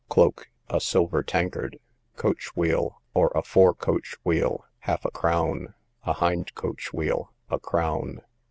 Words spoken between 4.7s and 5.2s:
half a